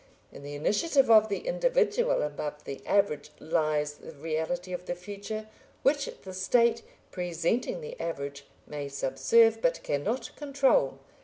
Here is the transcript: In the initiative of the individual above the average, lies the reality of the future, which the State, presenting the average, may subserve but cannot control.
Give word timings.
In 0.31 0.41
the 0.41 0.55
initiative 0.55 1.11
of 1.11 1.29
the 1.29 1.41
individual 1.45 2.23
above 2.23 2.63
the 2.63 2.81
average, 2.87 3.29
lies 3.39 3.93
the 3.93 4.09
reality 4.13 4.73
of 4.73 4.87
the 4.87 4.95
future, 4.95 5.47
which 5.83 6.09
the 6.23 6.33
State, 6.33 6.81
presenting 7.11 7.81
the 7.81 8.01
average, 8.01 8.47
may 8.65 8.87
subserve 8.87 9.61
but 9.61 9.83
cannot 9.83 10.35
control. 10.35 10.97